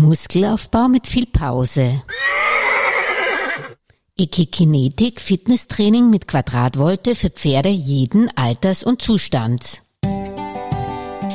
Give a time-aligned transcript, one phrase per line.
[0.00, 2.02] Muskelaufbau mit viel Pause.
[4.16, 9.82] Ekikinetik Fitnesstraining mit Quadratvolte für Pferde jeden Alters und Zustands.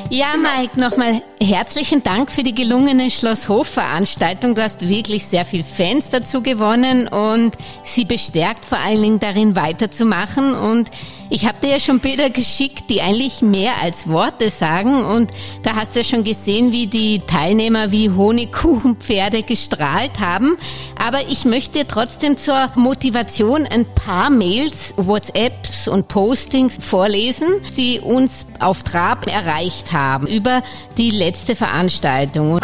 [0.09, 4.55] Ja, Mike, nochmal herzlichen Dank für die gelungene Schlosshof-Veranstaltung.
[4.55, 9.55] Du hast wirklich sehr viel Fans dazu gewonnen und sie bestärkt vor allen Dingen darin
[9.55, 10.55] weiterzumachen.
[10.55, 10.89] Und
[11.29, 15.03] ich habe dir ja schon Bilder geschickt, die eigentlich mehr als Worte sagen.
[15.03, 15.31] Und
[15.63, 20.55] da hast du ja schon gesehen, wie die Teilnehmer wie Honigkuchenpferde gestrahlt haben.
[20.97, 28.45] Aber ich möchte trotzdem zur Motivation ein paar Mails, WhatsApps und Postings vorlesen, die uns
[28.59, 30.63] auf Trab erreicht haben über
[30.97, 32.59] die letzte Veranstaltung.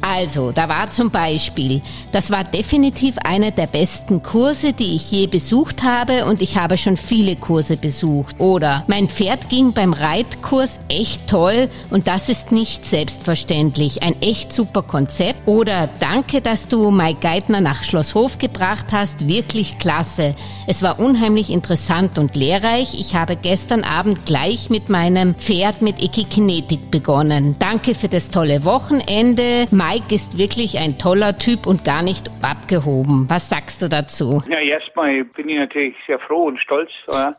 [0.00, 1.82] Also, da war zum Beispiel,
[2.12, 6.78] das war definitiv einer der besten Kurse, die ich je besucht habe und ich habe
[6.78, 8.36] schon viele Kurse besucht.
[8.38, 14.02] Oder mein Pferd ging beim Reitkurs echt toll und das ist nicht selbstverständlich.
[14.02, 15.46] Ein echt super Konzept.
[15.46, 19.28] Oder danke, dass du Mike Geithner nach Schlosshof gebracht hast.
[19.28, 20.34] Wirklich klasse.
[20.66, 22.94] Es war unheimlich interessant und lehrreich.
[22.94, 27.56] Ich habe gestern Abend gleich mit meinem Pferd mit Ekikinetik begonnen.
[27.58, 29.66] Danke für das tolle Wochenende.
[29.70, 33.26] Mike Mike ist wirklich ein toller Typ und gar nicht abgehoben.
[33.28, 34.40] Was sagst du dazu?
[34.48, 37.32] Ja, erstmal bin ich natürlich sehr froh und stolz äh,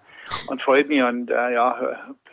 [0.47, 1.77] und freut mich und äh, ja,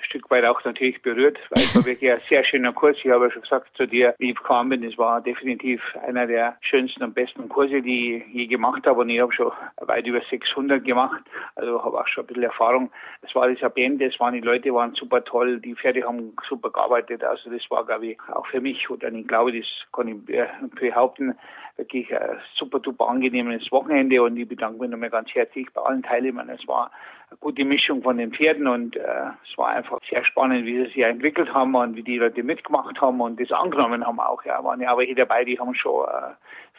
[0.09, 2.97] Stück weit auch natürlich berührt, weil es war wirklich ein sehr schöner Kurs.
[3.03, 6.27] Ich habe ja schon gesagt zu dir, wie ich gekommen bin, es war definitiv einer
[6.27, 9.03] der schönsten und besten Kurse, die ich je gemacht habe.
[9.03, 11.23] Und ich habe schon weit über 600 gemacht,
[11.57, 12.91] also habe auch schon ein bisschen Erfahrung.
[13.21, 16.71] Es war das Ambiente, es waren die Leute, waren super toll, die Pferde haben super
[16.71, 17.23] gearbeitet.
[17.23, 20.17] Also das war, glaube ich, auch für mich, oder ich glaube, das kann ich
[20.75, 21.37] behaupten,
[21.77, 26.03] wirklich ein super duper angenehmes Wochenende und ich bedanke mich nochmal ganz herzlich bei allen
[26.03, 26.49] Teilnehmern.
[26.49, 26.91] Es war
[27.41, 29.01] gute Mischung von den Pferden und äh,
[29.45, 33.01] es war einfach sehr spannend, wie sie sich entwickelt haben und wie die Leute mitgemacht
[33.01, 34.45] haben und das angenommen haben auch.
[34.45, 36.33] Ja, waren ja auch welche dabei, die haben schon äh,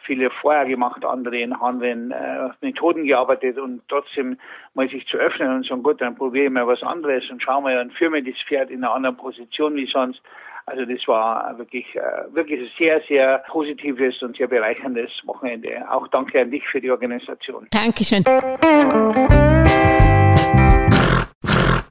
[0.04, 4.38] viele vorher gemacht, andere in anderen äh, Methoden gearbeitet und trotzdem
[4.74, 7.64] mal sich zu öffnen und sagen, gut, dann probiere ich mal was anderes und schauen
[7.64, 10.20] wir und führen wir das Pferd in einer anderen Position wie sonst.
[10.66, 12.00] Also das war wirklich, äh,
[12.34, 15.84] wirklich ein sehr, sehr positives und sehr bereicherndes Wochenende.
[15.90, 17.66] Auch danke an dich für die Organisation.
[17.70, 18.24] Dankeschön.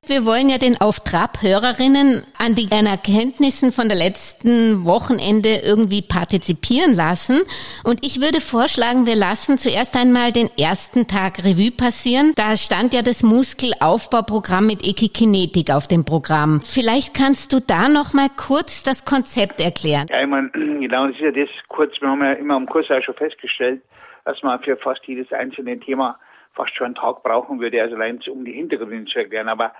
[0.09, 7.41] Wir wollen ja den Auftrab-Hörerinnen an die Erkenntnissen von der letzten Wochenende irgendwie partizipieren lassen.
[7.83, 12.33] Und ich würde vorschlagen, wir lassen zuerst einmal den ersten Tag Revue passieren.
[12.35, 16.61] Da stand ja das Muskelaufbauprogramm mit Ekikinetik auf dem Programm.
[16.63, 20.07] Vielleicht kannst du da noch mal kurz das Konzept erklären.
[20.09, 22.01] Ja, ich meine, genau, das ist ja das kurz.
[22.01, 23.83] Wir haben ja immer am Kurs auch schon festgestellt,
[24.25, 26.17] dass man für fast jedes einzelne Thema
[26.55, 29.49] fast schon einen Tag brauchen würde, also allein um die Hintergründe zu erklären.
[29.49, 29.71] Aber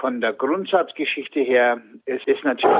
[0.00, 2.78] von der Grundsatzgeschichte her ist es natürlich.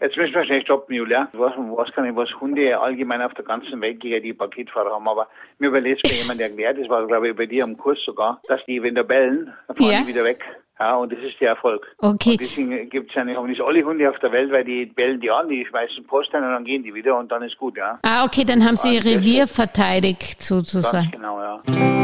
[0.00, 1.28] Jetzt müssen wir schnell stoppen, Julia.
[1.32, 5.08] Was, was kann ich, was Hunde allgemein auf der ganzen Welt gegen die Paketfahrer haben.
[5.08, 5.28] Aber
[5.58, 8.64] mir überlässt mir jemand erklärt, das war glaube ich bei dir am Kurs sogar, dass
[8.66, 10.00] die, wenn der bellen, dann fahren ja.
[10.02, 10.42] die wieder weg.
[10.80, 11.86] Ja, und das ist der Erfolg.
[11.98, 12.32] Okay.
[12.32, 15.20] Und deswegen gibt es ja nicht, nicht alle Hunde auf der Welt, weil die bellen
[15.20, 17.76] die an, die schmeißen Post ein und dann gehen die wieder und dann ist gut,
[17.76, 18.00] ja.
[18.02, 21.10] Ah, okay, dann haben sie ihr Revier verteidigt sozusagen.
[21.10, 22.01] Ganz genau, ja.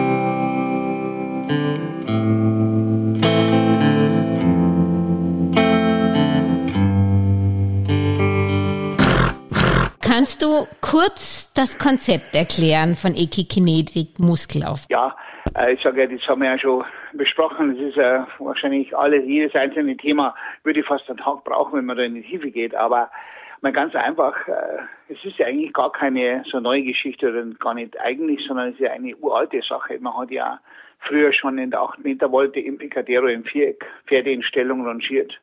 [10.28, 14.86] Kannst du kurz das Konzept erklären von Ekikinetik Muskelaufbau?
[14.90, 15.16] Ja,
[15.56, 16.84] äh, ich sage ja, das haben wir ja schon
[17.14, 17.74] besprochen.
[17.74, 20.34] Das ist äh, wahrscheinlich alles, jedes einzelne Thema
[20.64, 22.74] würde ich fast einen Tag brauchen, wenn man da in die Tiefe geht.
[22.74, 23.10] Aber
[23.62, 27.72] mal ganz einfach, äh, es ist ja eigentlich gar keine so neue Geschichte oder gar
[27.72, 29.96] nicht eigentlich, sondern es ist ja eine uralte Sache.
[29.98, 30.60] Man hat ja
[30.98, 35.40] früher schon in der 8 Meter Wolte im Picadero im Viereck Pferde in Stellung rangiert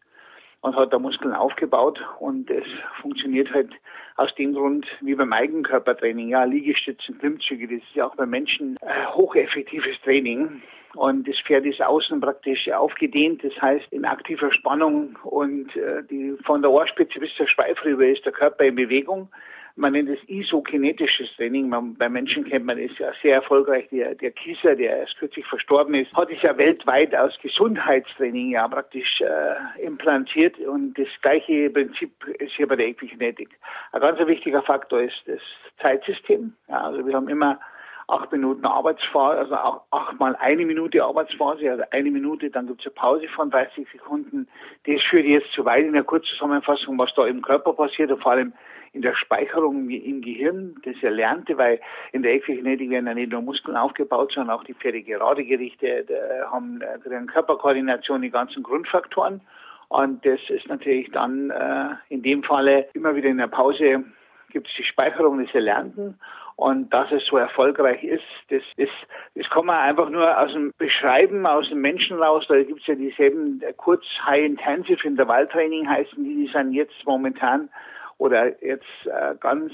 [0.62, 2.66] und hat da Muskeln aufgebaut und es
[3.02, 3.72] funktioniert halt
[4.16, 6.30] aus dem Grund wie beim Eigenkörpertraining.
[6.30, 10.62] Ja, Liegestützen, Klimmzüge, das ist ja auch bei Menschen äh, hocheffektives Training.
[10.96, 16.38] Und das Pferd ist außen praktisch aufgedehnt, das heißt in aktiver Spannung und äh, die,
[16.46, 19.30] von der Ohrspitze bis zur Schweifrübe ist der Körper in Bewegung.
[19.78, 21.68] Man nennt es isokinetisches Training.
[21.68, 23.90] Man, bei Menschen kennt man es ja sehr erfolgreich.
[23.90, 28.68] Der, der Kieser, der erst kürzlich verstorben ist, hat es ja weltweit aus Gesundheitstraining ja
[28.70, 30.58] praktisch äh, implantiert.
[30.60, 33.50] Und das gleiche Prinzip ist hier bei der Epigenetik.
[33.92, 35.42] Ein ganz wichtiger Faktor ist das
[35.82, 36.54] Zeitsystem.
[36.70, 37.60] Ja, also wir haben immer
[38.08, 42.86] acht Minuten Arbeitsphase, also auch achtmal eine Minute Arbeitsphase, also eine Minute, dann gibt es
[42.86, 44.48] eine Pause von 30 Sekunden.
[44.86, 48.34] Das führt jetzt zu weit in der Kurzzusammenfassung, was da im Körper passiert und vor
[48.34, 48.54] allem
[48.96, 51.80] in der Speicherung im Gehirn, das Erlernte, weil
[52.14, 56.10] in der Epigenetik werden ja nicht nur Muskeln aufgebaut, sondern auch die Pferde gerade gerichtet,
[56.50, 59.42] haben äh, Körperkoordination, die ganzen Grundfaktoren.
[59.90, 64.04] Und das ist natürlich dann äh, in dem Falle immer wieder in der Pause
[64.50, 66.18] gibt es die Speicherung des Erlernten
[66.56, 68.88] und dass es so erfolgreich ist, das, das,
[69.36, 72.46] das kann man einfach nur aus dem Beschreiben, aus dem Menschen raus.
[72.48, 77.70] Da gibt es ja dieselben äh, kurz High-Intensive Intervalltraining heißen die, die sind jetzt momentan
[78.18, 79.74] oder jetzt äh, ganz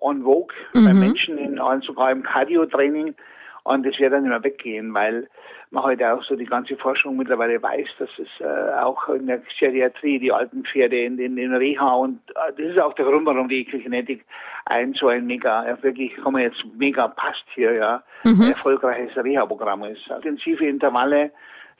[0.00, 0.84] on vogue mhm.
[0.84, 3.14] bei Menschen, in, sogar im Cardio-Training.
[3.62, 5.28] Und das wird dann immer weggehen, weil
[5.70, 9.26] man heute halt auch so die ganze Forschung mittlerweile weiß, dass es äh, auch in
[9.26, 13.04] der Geriatrie die alten Pferde in den in Reha und äh, das ist auch der
[13.04, 14.24] Grund, warum die Ekelgenetik
[14.64, 18.50] ein so ein mega, wirklich, kann man jetzt mega passt hier, ja, mhm.
[18.50, 20.08] erfolgreiches Reha-Programm ist.
[20.10, 21.30] Intensive Intervalle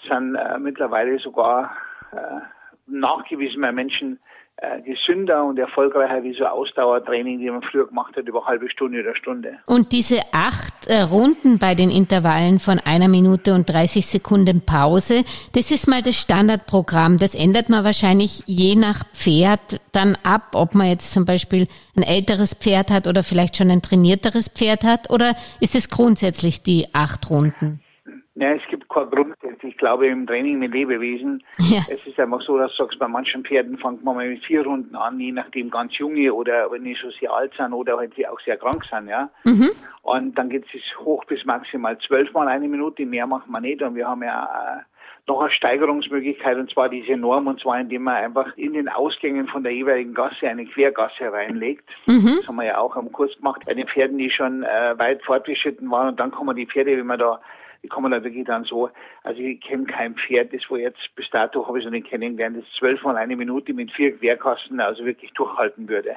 [0.09, 1.77] sind äh, mittlerweile sogar
[2.12, 2.41] äh,
[2.87, 4.19] nachgewiesen bei Menschen,
[4.85, 9.15] gesünder und erfolgreicher wie so Ausdauertraining, die man früher gemacht hat, über halbe Stunde oder
[9.15, 9.59] Stunde.
[9.67, 15.25] Und diese acht äh, Runden bei den Intervallen von einer Minute und 30 Sekunden Pause,
[15.55, 17.19] das ist mal das Standardprogramm.
[17.19, 21.67] Das ändert man wahrscheinlich je nach Pferd dann ab, ob man jetzt zum Beispiel
[21.97, 26.62] ein älteres Pferd hat oder vielleicht schon ein trainierteres Pferd hat, oder ist es grundsätzlich
[26.62, 27.81] die acht Runden?
[28.35, 29.35] Ja, es gibt keinen Grund.
[29.62, 31.81] Ich glaube, im Training mit Lebewesen, ja.
[31.91, 34.65] es ist einfach so, dass du sagst, bei manchen Pferden fängt man mal mit vier
[34.65, 38.15] Runden an, je nachdem ganz junge oder wenn die schon sehr alt sind oder halt
[38.15, 39.31] sie auch sehr krank sind, ja.
[39.44, 39.71] Mhm.
[40.03, 43.82] Und dann geht es hoch bis maximal zwölfmal eine Minute, mehr macht man nicht.
[43.82, 44.83] Und wir haben ja äh,
[45.26, 49.49] noch eine Steigerungsmöglichkeit und zwar diese Norm und zwar indem man einfach in den Ausgängen
[49.49, 51.88] von der jeweiligen Gasse eine Quergasse reinlegt.
[52.06, 52.37] Mhm.
[52.38, 55.23] Das haben wir ja auch am Kurs gemacht bei den Pferden, die schon äh, weit
[55.25, 57.41] fortgeschritten waren und dann kommen die Pferde, wenn man da
[57.82, 58.91] die kommen da wirklich dann so,
[59.23, 62.59] also ich kenne kein Pferd, das wo jetzt bis dato habe ich so nicht kennengelernt,
[62.59, 66.17] das zwölfmal eine Minute mit vier Querkasten also wirklich durchhalten würde.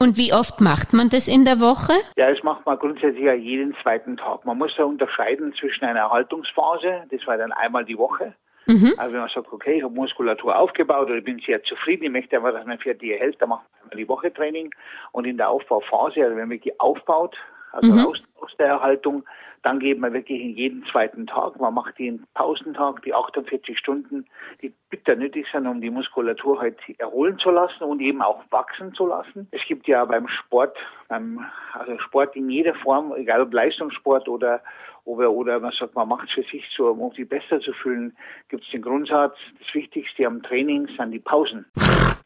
[0.00, 1.92] Und wie oft macht man das in der Woche?
[2.16, 4.44] Ja, das macht man grundsätzlich ja jeden zweiten Tag.
[4.44, 8.34] Man muss da unterscheiden zwischen einer Erhaltungsphase, das war dann einmal die Woche.
[8.66, 8.92] Mhm.
[8.98, 12.10] Also wenn man sagt, okay, ich habe Muskulatur aufgebaut oder ich bin sehr zufrieden, ich
[12.10, 14.70] möchte einfach, dass mein Pferd die hält, dann macht man einmal die Woche Training.
[15.12, 17.36] Und in der Aufbauphase, also wenn man wirklich aufbaut,
[17.72, 18.00] also mhm.
[18.00, 19.24] raus aus der Erhaltung.
[19.62, 21.58] Dann geht man wirklich in jeden zweiten Tag.
[21.60, 24.24] Man macht den Pausentag, die 48 Stunden,
[24.62, 28.94] die bitter nötig sind, um die Muskulatur halt erholen zu lassen und eben auch wachsen
[28.94, 29.48] zu lassen.
[29.50, 30.76] Es gibt ja beim Sport,
[31.08, 34.62] beim, also Sport in jeder Form, egal ob Leistungssport oder
[35.08, 38.14] oder, oder man sagt, man macht es für sich so, um sich besser zu fühlen,
[38.50, 41.64] gibt es den Grundsatz, das Wichtigste am Training sind die Pausen.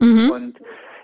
[0.00, 0.30] Mhm.
[0.30, 0.58] Und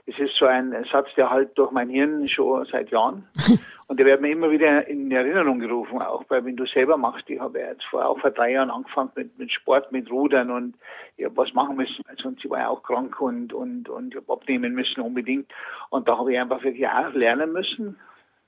[0.08, 3.28] es ist so ein Satz, der halt durch mein Hirn schon seit Jahren.
[3.88, 7.28] Und der wird mir immer wieder in Erinnerung gerufen, auch weil wenn du selber machst.
[7.30, 10.50] Ich habe ja jetzt vor, auch vor drei Jahren angefangen mit, mit Sport, mit Rudern
[10.50, 10.74] und
[11.16, 14.14] ich habe was machen müssen, weil sonst ich war ja auch krank und, und, und
[14.14, 15.50] ich habe abnehmen müssen unbedingt.
[15.88, 17.98] Und da habe ich einfach wirklich auch lernen müssen,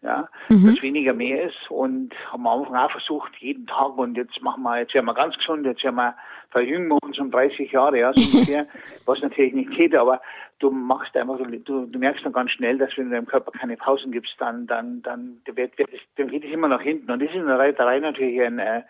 [0.02, 0.67] ja, mhm.
[0.67, 1.70] dass weniger mehr ist.
[1.70, 3.99] Und haben am Anfang auch versucht, jeden Tag.
[3.99, 6.14] Und jetzt machen wir, jetzt werden wir ganz gesund, jetzt werden wir,
[6.50, 8.67] verjüngen wir uns um 30 Jahre, ja, so ungefähr,
[9.05, 10.20] was natürlich nicht geht, aber
[10.58, 13.76] du machst einfach, du, du merkst dann ganz schnell, dass wenn du deinem Körper keine
[13.76, 17.11] Pausen gibst, dann, dann, dann, wird, wird, dann geht es immer nach hinten.
[17.11, 18.82] Und das ist in der Reiterei natürlich ein, äh,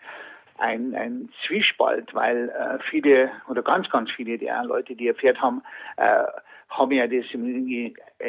[0.57, 5.41] ein, ein Zwiespalt, weil äh, viele oder ganz, ganz viele der Leute, die ihr Pferd
[5.41, 5.61] haben,
[5.97, 6.23] äh,
[6.69, 7.25] haben ja das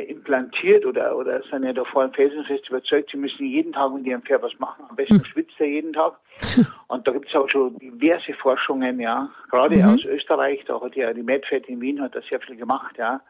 [0.00, 4.42] implantiert oder, oder sind ja davor felsenfest überzeugt, sie müssen jeden Tag mit ihrem Pferd
[4.42, 4.84] was machen.
[4.88, 5.24] Am besten hm.
[5.24, 6.14] schwitzt er jeden Tag.
[6.88, 9.94] Und da gibt es auch schon diverse Forschungen, ja, gerade mhm.
[9.94, 13.20] aus Österreich, da hat ja die MedFed in Wien hat das sehr viel gemacht, ja.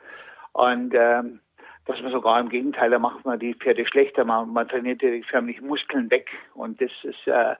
[0.53, 1.41] Und ähm,
[1.87, 5.23] dass man sogar im Gegenteil, da macht man die Pferde schlechter, man, man trainiert die
[5.29, 6.31] förmlich Muskeln weg.
[6.55, 7.57] Und das ist äh,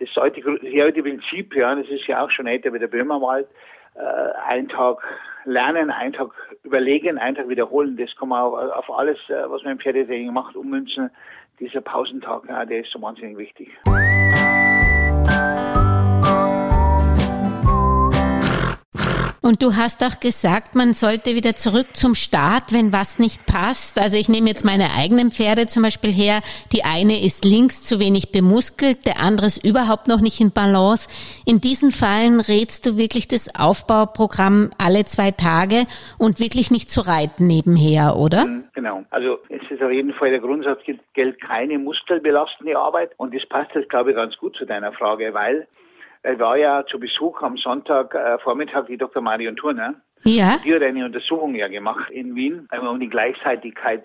[0.00, 3.46] das alte, das alte Prinzip, ja, das ist ja auch schon älter wie der Böhmerwald
[3.94, 4.00] äh,
[4.46, 4.98] einen Tag
[5.44, 6.30] lernen, einen Tag
[6.62, 7.96] überlegen, einen Tag wiederholen.
[7.96, 11.10] Das kann man auf, auf alles, äh, was man im Pferdetraining macht, ummünzen.
[11.58, 13.70] Dieser Pausentag, ja, der ist so wahnsinnig wichtig.
[19.50, 23.98] Und du hast auch gesagt, man sollte wieder zurück zum Start, wenn was nicht passt.
[23.98, 26.40] Also ich nehme jetzt meine eigenen Pferde zum Beispiel her.
[26.72, 31.08] Die eine ist links zu wenig bemuskelt, der andere ist überhaupt noch nicht in Balance.
[31.44, 35.82] In diesen Fällen rätst du wirklich das Aufbauprogramm alle zwei Tage
[36.16, 38.46] und wirklich nicht zu reiten nebenher, oder?
[38.46, 39.02] Mhm, genau.
[39.10, 43.10] Also es ist auf jeden Fall der Grundsatz, gilt keine muskelbelastende Arbeit.
[43.16, 45.66] Und das passt jetzt, glaube ich, ganz gut zu deiner Frage, weil
[46.22, 49.22] er war ja zu Besuch am Sonntag äh, Vormittag die Dr.
[49.22, 49.94] Marion Turner.
[50.24, 50.58] Ja.
[50.62, 54.04] Die hat eine Untersuchung ja gemacht in Wien, um die Gleichzeitigkeit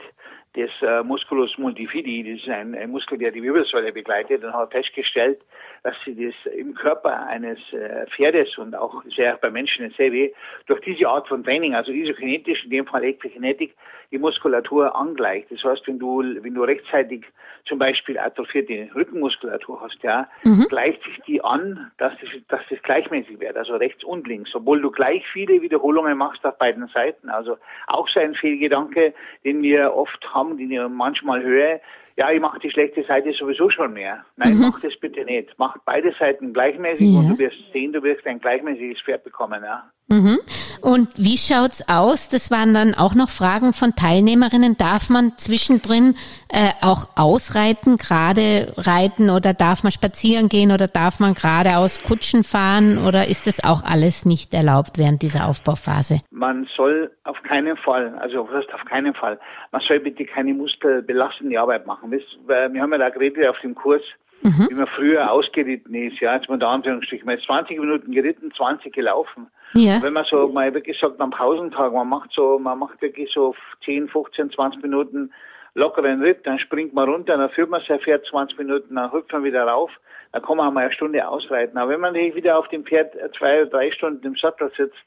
[0.56, 4.72] des äh, Musculus multifidi, das ist ein, ein, Muskel, der die Wirbelsäule begleitet und hat
[4.72, 5.42] festgestellt,
[5.84, 10.32] dass sie das im Körper eines äh, Pferdes und auch sehr bei Menschen dasselbe,
[10.68, 13.76] durch diese Art von Training, also isokinetisch, in dem Fall Elektrokinetik,
[14.12, 15.52] die Muskulatur angleicht.
[15.52, 17.26] Das heißt, wenn du, wenn du rechtzeitig
[17.66, 20.68] zum Beispiel atrophierte Rückenmuskulatur hast, ja, mhm.
[20.70, 24.82] gleicht sich die an, dass das, dass das gleichmäßig wird, also rechts und links, obwohl
[24.82, 27.30] du gleich viele Wiederholungen machst auf beiden Seiten.
[27.30, 27.58] Also
[27.88, 31.80] auch so ein Fehlgedanke, den wir oft haben, den ich manchmal höre,
[32.18, 34.24] ja, ich mache die schlechte Seite sowieso schon mehr.
[34.38, 34.62] Nein, mhm.
[34.62, 35.54] mach das bitte nicht.
[35.58, 37.20] Mach beide Seiten gleichmäßig ja.
[37.20, 39.62] und du wirst sehen, du wirst ein gleichmäßiges Pferd bekommen.
[39.64, 39.92] Ja.
[40.08, 40.40] Mhm.
[40.86, 42.30] Und wie schaut's aus?
[42.30, 44.78] Das waren dann auch noch Fragen von Teilnehmerinnen.
[44.78, 46.14] Darf man zwischendrin
[46.48, 52.44] äh, auch ausreiten, gerade reiten oder darf man spazieren gehen oder darf man geradeaus Kutschen
[52.44, 56.22] fahren oder ist das auch alles nicht erlaubt während dieser Aufbauphase?
[56.30, 59.40] Man soll auf keinen Fall, also was heißt auf keinen Fall,
[59.72, 62.12] man soll bitte keine muskelbelastende Arbeit machen.
[62.12, 64.04] Wir haben ja da geredet auf dem Kurs,
[64.44, 64.68] mhm.
[64.70, 68.52] wie man früher ausgeritten ist, ja, jetzt mal da Anführungsstrichen, man ist 20 Minuten geritten,
[68.56, 69.48] 20 gelaufen.
[69.76, 70.02] Ja.
[70.02, 73.54] Wenn man so mal wirklich sagt, am Pausentag, man macht so, man macht wirklich so
[73.84, 75.32] 10, 15, 20 Minuten
[75.74, 79.34] lockeren Ritt, dann springt man runter, dann führt man sein Pferd 20 Minuten, dann hüpft
[79.34, 79.92] man wieder rauf,
[80.32, 81.78] dann kann man mal eine Stunde ausreiten.
[81.78, 85.04] Aber wenn man natürlich wieder auf dem Pferd zwei oder drei Stunden im Sattel sitzt,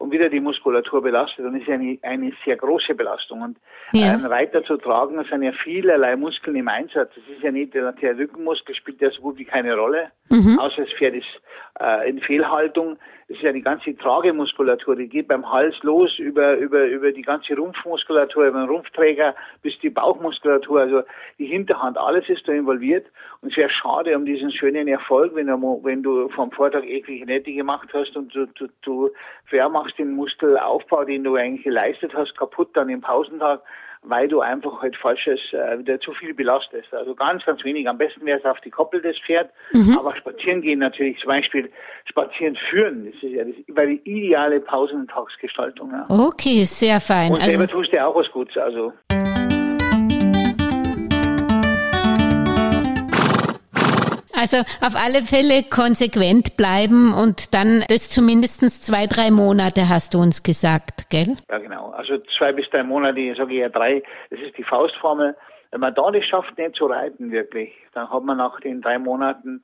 [0.00, 3.42] und wieder die Muskulatur belastet, dann ist ja eine, eine sehr große Belastung.
[3.42, 3.58] Und
[3.92, 4.12] ja.
[4.12, 7.10] einen Reiter zu tragen, da sind ja vielerlei Muskeln im Einsatz.
[7.14, 10.58] Das ist ja nicht der, der Rückenmuskel spielt ja so gut wie keine Rolle, mhm.
[10.58, 11.28] außer das Pferd ist
[11.78, 12.96] äh, in Fehlhaltung.
[13.30, 17.22] Das ist ja die ganze Tragemuskulatur, die geht beim Hals los über, über, über die
[17.22, 21.02] ganze Rumpfmuskulatur, über den Rumpfträger bis die Bauchmuskulatur, also
[21.38, 23.06] die Hinterhand, alles ist da involviert.
[23.40, 27.24] Und es wäre schade um diesen schönen Erfolg, wenn du, wenn du vom Vortag eklige
[27.24, 29.10] Nette gemacht hast und du, du, du
[29.70, 33.62] machst den Muskelaufbau, den du eigentlich geleistet hast, kaputt dann im Pausentag
[34.02, 36.92] weil du einfach halt falsches, äh, wieder zu viel belastest.
[36.92, 37.88] Also ganz, ganz wenig.
[37.88, 39.98] Am besten wäre es auf die Koppel des Pferd, mhm.
[39.98, 41.70] aber spazieren gehen natürlich, zum Beispiel
[42.06, 45.92] spazieren führen, das ist ja das, war die ideale Pausentagsgestaltung.
[45.92, 46.06] Ja.
[46.08, 47.32] Okay, sehr fein.
[47.32, 48.92] Und also, selber tust du auch was Gutes, also.
[54.40, 60.18] Also auf alle Fälle konsequent bleiben und dann das zumindest zwei, drei Monate hast du
[60.18, 61.36] uns gesagt, gell?
[61.50, 61.90] Ja, genau.
[61.90, 65.36] Also zwei bis drei Monate, ich sage ja drei, das ist die Faustformel.
[65.72, 68.98] Wenn man da nicht schafft, nicht zu reiten wirklich, dann hat man nach den drei
[68.98, 69.62] Monaten,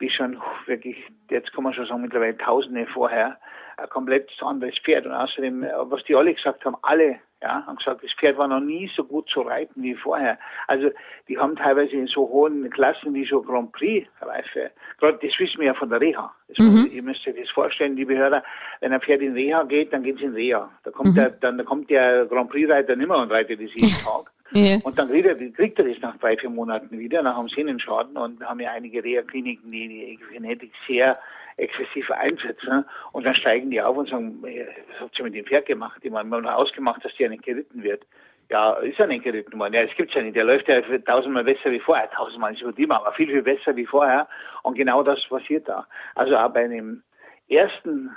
[0.00, 0.96] wie schon wirklich,
[1.30, 3.38] jetzt kann man schon sagen, mittlerweile Tausende vorher,
[3.76, 5.06] ein komplett anderes Pferd.
[5.06, 8.60] Und außerdem, was die alle gesagt haben, alle ja, haben gesagt, das Pferd war noch
[8.60, 10.38] nie so gut zu reiten wie vorher.
[10.66, 10.90] Also
[11.28, 14.72] die haben teilweise in so hohen Klassen wie so Grand Prix-Reife.
[14.98, 16.34] Gerade das wissen wir ja von der Reha.
[16.58, 16.88] Mhm.
[16.92, 18.42] Ihr müsst euch das vorstellen, liebe Hörer,
[18.80, 20.68] wenn ein Pferd in Reha geht, dann geht es in Reha.
[20.82, 21.14] Da kommt, mhm.
[21.14, 24.32] der, dann, da kommt der Grand Prix-Reiter nicht mehr und reitet das jeden Tag.
[24.52, 24.78] Ja.
[24.82, 28.16] Und dann kriegt er, kriegt er das nach drei, vier Monaten wieder, nach einem Sehnenschaden.
[28.16, 31.18] Und wir haben ja einige Reha-Kliniken, die die Genetik sehr
[31.58, 32.84] exzessiv einsetzen.
[33.12, 36.00] Und dann steigen die auf und sagen, was habt ihr mit dem Pferd gemacht?
[36.02, 38.06] Ich meine, man hat ausgemacht, dass der nicht geritten wird.
[38.50, 39.74] Ja, ist er nicht geritten worden.
[39.74, 40.34] Ja, das gibt's ja nicht.
[40.34, 42.10] Der läuft ja tausendmal besser wie vorher.
[42.10, 44.26] Tausendmal ist übertrieben, aber viel, viel besser wie vorher.
[44.62, 45.86] Und genau das passiert da.
[46.14, 47.02] Also auch bei einem
[47.50, 48.16] ersten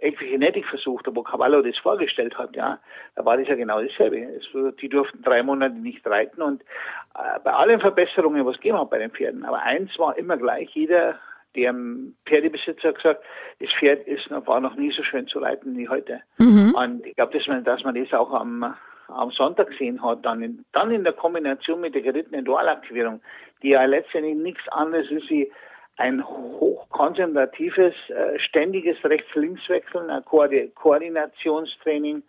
[0.00, 2.78] Equigenetikversuch, wo Cavallo das vorgestellt hat, ja,
[3.14, 4.18] da war das ja genau dasselbe.
[4.18, 4.44] Es,
[4.80, 8.98] die durften drei Monate nicht reiten und äh, bei allen Verbesserungen, was gegeben hat bei
[8.98, 11.18] den Pferden, aber eins war immer gleich, jeder
[11.56, 13.24] dem Pferdebesitzer gesagt,
[13.60, 16.20] das Pferd ist noch, war noch nie so schön zu reiten wie heute.
[16.38, 16.74] Mhm.
[16.74, 18.74] Und ich glaube, dass man, dass man das auch am,
[19.08, 23.20] am Sonntag gesehen hat, dann in, dann in der Kombination mit der gerittenen Dualaktivierung,
[23.62, 25.50] die ja letztendlich nichts anderes ist wie
[25.96, 32.22] ein hochkonzentratives, äh, ständiges Rechts-Links-Wechseln, ein Ko Koordinationstraining,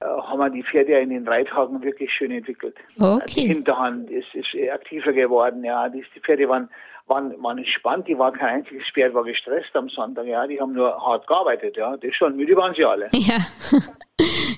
[0.00, 2.76] äh, haben wir die Pferde ja in den drei Tagen wirklich schön entwickelt.
[2.98, 3.24] Okay.
[3.28, 5.88] Die Hinterhand ist, ist aktiver geworden, ja.
[5.88, 6.68] Die, die Pferde waren
[7.06, 10.72] waren, waren entspannt, die war kein einziges Pferd, war gestresst am Sonntag, ja, die haben
[10.72, 13.08] nur hart gearbeitet, ja, das schon, müde waren sie alle.
[13.16, 13.38] Ja.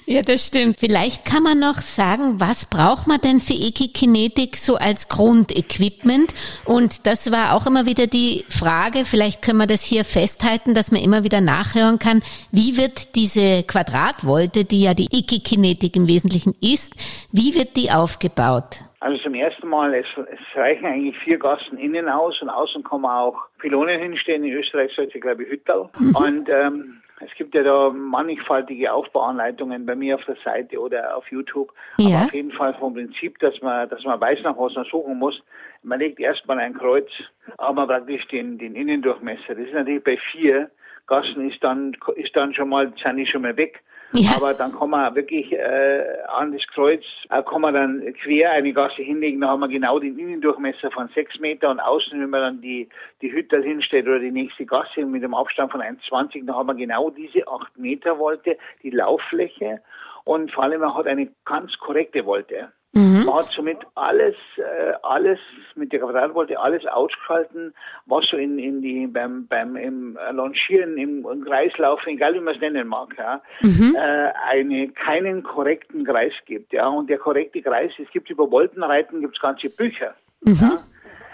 [0.19, 0.81] Ja, das stimmt.
[0.81, 6.33] Vielleicht kann man noch sagen, was braucht man denn für Ekikinetik so als Grundequipment?
[6.65, 10.93] Und das war auch immer wieder die Frage, vielleicht können wir das hier festhalten, dass
[10.93, 16.55] man immer wieder nachhören kann, wie wird diese Quadratvolte, die ja die Ekikinetik im Wesentlichen
[16.63, 16.95] ist,
[17.31, 18.81] wie wird die aufgebaut?
[19.01, 23.03] Also zum ersten Mal, es, es reichen eigentlich vier Gassen innen aus und außen kann
[23.03, 24.43] man auch Pylonen hinstellen.
[24.43, 25.91] In Österreich sollte, glaube ich, Hüttal.
[25.99, 26.17] Mhm.
[26.17, 31.31] Und ähm, es gibt ja da mannigfaltige Aufbauanleitungen bei mir auf der Seite oder auf
[31.31, 31.73] YouTube.
[31.99, 32.17] Ja.
[32.17, 35.19] Aber auf jeden Fall vom Prinzip, dass man, dass man weiß, nach was man suchen
[35.19, 35.41] muss.
[35.83, 37.09] Man legt erstmal ein Kreuz,
[37.57, 39.55] aber praktisch den, den Innendurchmesser.
[39.55, 40.71] Das ist natürlich bei vier
[41.07, 43.83] Gassen ist dann, ist dann schon mal, sind die schon mal weg.
[44.13, 44.37] Ja.
[44.37, 48.73] Aber dann kann man wirklich äh, an das Kreuz, äh, kann man dann quer eine
[48.73, 52.41] Gasse hinlegen, da haben wir genau den Innendurchmesser von sechs Meter und außen, wenn man
[52.41, 52.89] dann die,
[53.21, 56.75] die Hütte hinstellt oder die nächste Gasse mit dem Abstand von 1,20, dann haben wir
[56.75, 59.83] genau diese acht Meter Wolte, die Lauffläche
[60.25, 62.73] und vor allem man hat eine ganz korrekte Wolte.
[63.29, 65.39] Man hat somit alles, äh, alles
[65.75, 67.75] mit der Quadratwolte alles ausgeschalten,
[68.07, 72.55] was so in, in die, beim, beim, im Launchieren, im, im Kreislauf, egal wie man
[72.55, 73.95] es nennen mag, ja, mhm.
[73.97, 76.89] äh, eine, keinen korrekten Kreis gibt, ja.
[76.89, 80.55] Und der korrekte Kreis, es gibt über Woltenreiten, gibt es ganze Bücher, mhm.
[80.61, 80.79] ja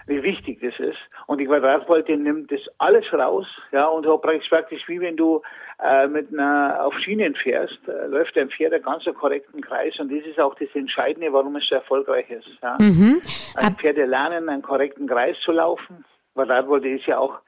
[0.06, 0.98] wie wichtig das ist.
[1.26, 5.42] Und die Quadratwolte nimmt das alles raus, ja, und so praktisch, praktisch wie wenn du
[5.82, 10.12] äh, mit einer auf Schienen fährst, äh, läuft ein Pferd einen ganz korrekten Kreis und
[10.12, 12.48] das ist auch das Entscheidende, warum es so erfolgreich ist.
[12.62, 12.76] Ja.
[12.80, 13.20] Mhm.
[13.54, 16.04] Also Pferde lernen, einen korrekten Kreis zu laufen.
[16.34, 17.38] Quadratwolte ist ja auch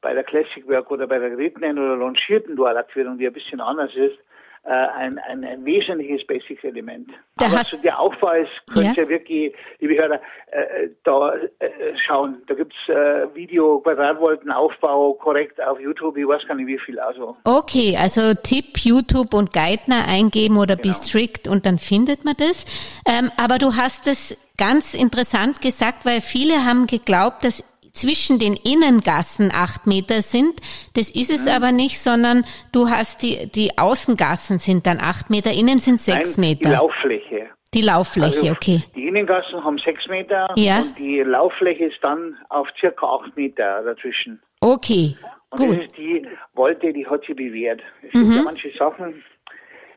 [0.00, 3.94] bei der Classic Work oder bei der gerittenen oder longierten Dualaktivierung, die ein bisschen anders
[3.94, 4.18] ist,
[4.62, 7.08] äh, ein, ein, wesentliches Basics-Element.
[7.36, 9.08] Aber hast, so der Aufbau ist, könnt ihr ja.
[9.08, 11.68] wirklich, liebe Hörer, äh, da äh,
[12.06, 12.42] schauen.
[12.46, 17.00] Da gibt's äh, Video, Quadratvoltenaufbau korrekt auf YouTube, ich weiß gar nicht wie viel.
[17.00, 17.36] Also.
[17.44, 20.88] Okay, also Tipp YouTube und Geithner eingeben oder genau.
[20.88, 22.66] Be Strict und dann findet man das.
[23.06, 27.64] Ähm, aber du hast es ganz interessant gesagt, weil viele haben geglaubt, dass
[28.00, 30.54] zwischen den Innengassen acht Meter sind.
[30.94, 31.52] Das ist es mhm.
[31.52, 36.36] aber nicht, sondern du hast die, die Außengassen sind dann acht Meter, innen sind sechs
[36.36, 36.70] Nein, Meter.
[36.70, 37.46] Die Lauffläche.
[37.72, 38.82] Die Lauffläche, also okay.
[38.96, 40.80] Die Innengassen haben sechs Meter ja.
[40.80, 44.42] und die Lauffläche ist dann auf circa acht Meter dazwischen.
[44.60, 45.14] Okay.
[45.50, 45.76] Und gut.
[45.76, 47.80] das ist die Wolte, die hat sich bewährt.
[48.02, 48.24] Es mhm.
[48.24, 49.22] gibt ja manche Sachen,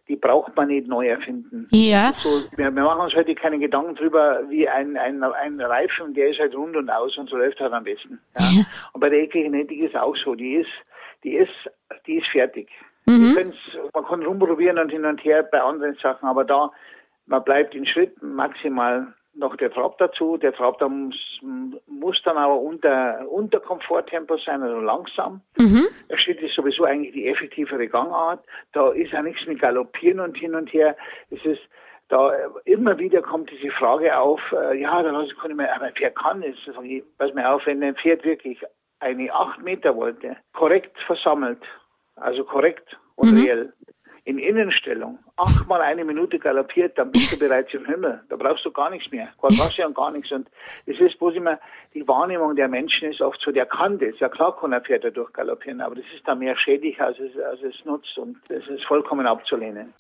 [0.08, 1.68] die braucht man nicht neu erfinden.
[1.72, 2.14] Ja.
[2.16, 6.30] So, wir, wir, machen uns heute keine Gedanken drüber, wie ein, ein, ein Reifen, der
[6.30, 8.20] ist halt rund und aus und so läuft halt am besten.
[8.38, 8.46] Ja.
[8.52, 8.66] ja.
[8.92, 10.72] Und bei der Ekelgenetik ist auch so, die ist,
[11.24, 11.52] die ist,
[12.06, 12.70] die ist fertig.
[13.06, 13.54] Mhm.
[13.94, 16.72] man kann rumprobieren und hin und her bei anderen Sachen, aber da,
[17.26, 20.38] man bleibt in Schritt maximal noch der Trab dazu.
[20.38, 21.16] Der Trab da muss,
[21.88, 25.42] muss dann aber unter, unter Komforttempo sein, also langsam.
[25.58, 25.88] Mhm.
[26.24, 28.44] Der Schritt ist sowieso eigentlich die effektivere Gangart.
[28.72, 30.96] Da ist auch nichts mit Galoppieren und hin und her.
[31.30, 31.62] Es ist,
[32.10, 32.32] da
[32.66, 36.16] immer wieder kommt diese Frage auf, äh, ja, da kann ich mir, aber ein Pferd
[36.16, 36.56] kann es.
[37.18, 38.62] Pass mir auf, wenn ein Pferd wirklich
[39.00, 41.62] eine 8 Meter wollte, korrekt versammelt,
[42.16, 43.42] also korrekt und mhm.
[43.42, 43.74] reell,
[44.26, 48.22] in Innenstellung achtmal eine Minute galoppiert, dann bist du bereits im Himmel.
[48.30, 49.30] Da brauchst du gar nichts mehr.
[49.40, 50.32] Quadrasche und gar nichts.
[50.32, 50.48] Und
[50.86, 51.60] das ist bloß immer,
[51.94, 54.18] die Wahrnehmung der Menschen ist oft so, der kann das.
[54.20, 57.38] Ja klar kann ein Pferd dadurch galoppieren, aber das ist da mehr schädlich, als es,
[57.38, 58.18] als es nutzt.
[58.18, 59.94] Und das ist vollkommen abzulehnen.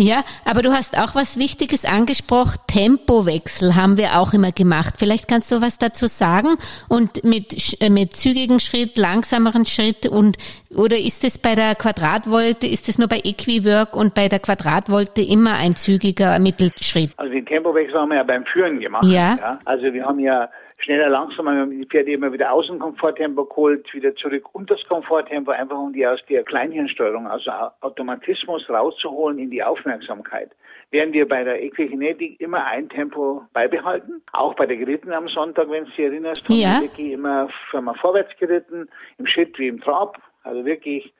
[0.00, 2.58] Ja, aber du hast auch was Wichtiges angesprochen.
[2.68, 4.94] Tempowechsel haben wir auch immer gemacht.
[4.96, 6.56] Vielleicht kannst du was dazu sagen
[6.88, 10.38] und mit, äh, mit zügigen Schritt, langsameren Schritt und,
[10.76, 15.20] oder ist es bei der Quadratvolte, ist es nur bei Equiwork und bei der Quadratvolte
[15.20, 17.10] immer ein zügiger Mittelschritt?
[17.16, 19.04] Also den Tempowechsel haben wir ja beim Führen gemacht.
[19.04, 19.36] Ja.
[19.40, 19.58] ja.
[19.64, 21.54] Also wir haben ja schneller, langsamer.
[21.54, 25.50] Wir haben die Pferde immer wieder aus dem Komforttempo geholt, wieder zurück unter das Komforttempo,
[25.50, 30.50] einfach um die aus der Kleinhirnsteuerung, also Automatismus rauszuholen in die Aufmerksamkeit.
[30.92, 35.70] Während wir bei der Equikinetik immer ein Tempo beibehalten, auch bei der Geritten am Sonntag,
[35.70, 36.80] wenn du dich erinnerst, haben ja.
[36.80, 41.12] wir wirklich immer, immer vorwärts geritten, im Schritt wie im Trab, also wirklich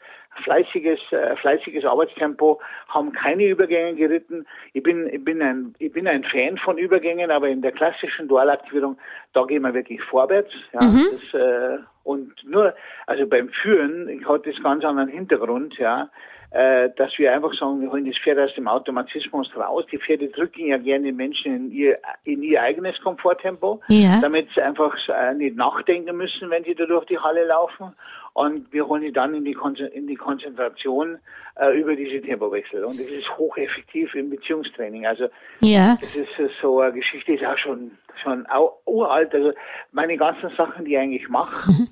[0.45, 4.47] fleißiges, äh, fleißiges Arbeitstempo, haben keine Übergänge geritten.
[4.73, 8.29] Ich bin, ich bin ein, ich bin ein Fan von Übergängen, aber in der klassischen
[8.29, 8.97] Dualaktivierung,
[9.33, 10.53] da gehen wir wirklich vorwärts.
[10.73, 11.07] Ja, mhm.
[11.13, 12.75] das, äh, und nur,
[13.07, 16.11] also beim Führen hat das ganz anderen Hintergrund, ja
[16.51, 19.85] äh, dass wir einfach sagen, wir holen das Pferd aus dem Automatismus raus.
[19.93, 24.21] Die Pferde drücken ja gerne Menschen in ihr, in ihr eigenes Komforttempo, ja.
[24.21, 27.95] damit sie einfach äh, nicht nachdenken müssen, wenn sie da durch die Halle laufen.
[28.33, 31.19] Und wir holen die dann in die, Kon in die Konzentration
[31.57, 32.85] äh, über diese Tempowechsel.
[32.85, 35.07] Und das ist hocheffektiv im Beziehungstraining.
[35.07, 35.29] Also
[35.61, 35.97] ja.
[36.01, 38.47] das ist äh, so eine Geschichte, ist auch schon, schon
[38.87, 39.35] uralt.
[39.35, 39.53] Also
[39.93, 41.89] meine ganzen Sachen, die ich eigentlich mache, mhm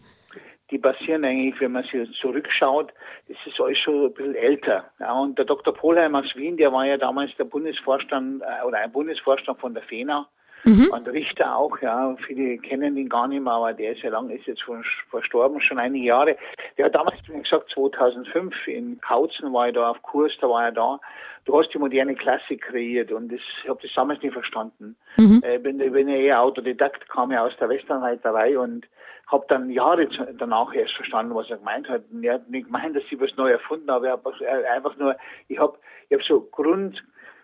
[0.70, 2.92] die basieren eigentlich, wenn man sich zurückschaut,
[3.28, 4.90] das ist alles schon ein bisschen älter.
[4.98, 5.72] Ja, und der Dr.
[5.72, 9.82] Polheim aus Wien, der war ja damals der Bundesvorstand äh, oder ein Bundesvorstand von der
[9.84, 10.28] FENA.
[10.68, 10.90] Mhm.
[10.90, 14.28] Und Richter auch, ja, viele kennen ihn gar nicht mehr, aber der ist ja lang,
[14.28, 16.36] ist jetzt schon verstorben, schon einige Jahre.
[16.76, 20.64] Der hat damals, wie gesagt, 2005 in Kautzen war er da auf Kurs, da war
[20.64, 21.00] er da.
[21.46, 24.96] Du hast die moderne Klassik kreiert und das, ich habe das damals nicht verstanden.
[25.16, 25.42] Mhm.
[25.42, 28.86] Äh, bin, bin ja eher Autodidakt, kam ja aus der Westernreiterei und
[29.28, 32.02] habe dann Jahre danach erst verstanden, was er gemeint hat.
[32.10, 34.10] Und er hat nicht gemeint, dass ich was neu erfunden habe.
[34.10, 34.32] Habe
[34.70, 35.16] einfach nur,
[35.48, 35.78] ich habe
[36.08, 37.02] ich hab so Grund,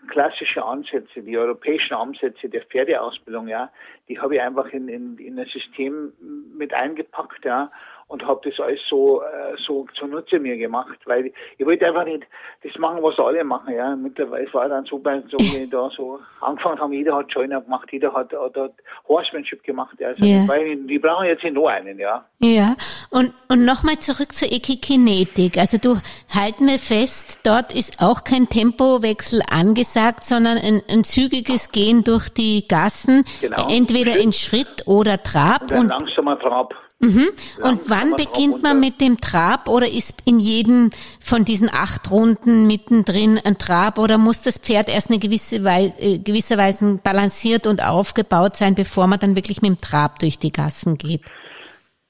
[0.08, 3.70] klassische Ansätze, die europäischen Ansätze der Pferdeausbildung, ja,
[4.08, 6.12] die habe ich einfach in, in, in ein System
[6.56, 7.70] mit eingepackt, ja,
[8.06, 12.24] und habe das alles so, äh, so zunutze mir gemacht, weil ich wollte einfach nicht
[12.62, 13.74] das machen, was alle machen.
[13.74, 13.96] Ja.
[13.96, 17.88] Mittlerweile war dann so, bei, so wie da so angefangen haben, jeder hat Joiner gemacht,
[17.90, 18.72] jeder hat, hat, hat
[19.08, 19.96] Horsemanship gemacht.
[19.98, 20.08] Ja.
[20.08, 20.46] Also yeah.
[20.46, 22.24] die, die brauchen jetzt nicht nur einen, ja.
[22.40, 22.76] Ja,
[23.10, 25.56] und, und nochmal zurück zur Ekikinetik.
[25.56, 25.96] Also du
[26.34, 32.28] halten wir fest, dort ist auch kein Tempowechsel angesagt, sondern ein, ein zügiges Gehen durch
[32.28, 33.68] die Gassen, genau.
[33.70, 34.24] entweder Schritt.
[34.24, 35.70] in Schritt oder Trab.
[35.70, 36.74] Und ein langsamer Trab.
[37.04, 37.28] Mhm.
[37.62, 40.90] Und wann beginnt man mit dem Trab oder ist in jedem
[41.20, 46.00] von diesen acht Runden mittendrin ein Trab oder muss das Pferd erst eine gewisse Weise,
[46.00, 50.52] äh, gewisserweise balanciert und aufgebaut sein, bevor man dann wirklich mit dem Trab durch die
[50.52, 51.22] Gassen geht?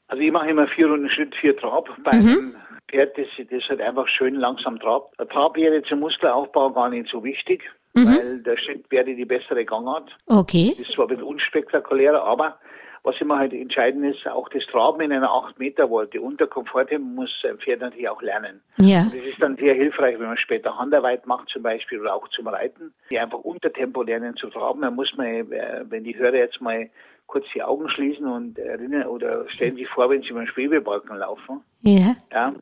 [0.08, 1.88] Also ich mache immer vier Runden Schritt, vier Trab.
[2.04, 2.28] Bei mhm.
[2.28, 2.56] einem
[2.88, 5.18] Pferd, das, das halt einfach schön langsam trabt.
[5.18, 7.62] Der Trab wäre zum Muskelaufbau gar nicht so wichtig,
[7.94, 8.06] mhm.
[8.06, 10.08] weil der Schritt wäre die bessere Gangart.
[10.26, 10.68] Okay.
[10.70, 12.58] Das ist zwar ein bisschen unspektakulärer, aber
[13.04, 16.86] was immer halt entscheidend ist, auch das Traben in einer 8 Meter Wolte unter Komfort
[16.98, 18.62] muss ein Pferd natürlich auch lernen.
[18.78, 19.02] Ja.
[19.02, 22.26] Und das ist dann sehr hilfreich, wenn man später Handarbeit macht zum Beispiel oder auch
[22.28, 24.80] zum Reiten, die einfach unter Tempo lernen zu traben.
[24.80, 26.88] Dann muss man, äh, wenn die Hörer jetzt mal
[27.26, 31.16] kurz die Augen schließen und erinnern oder stellen sich vor, wenn sie über den Schwebebalken
[31.16, 31.62] laufen.
[31.82, 32.16] Ja.
[32.32, 32.54] Ja